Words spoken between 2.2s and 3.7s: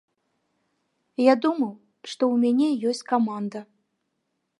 ў мяне ёсць каманда.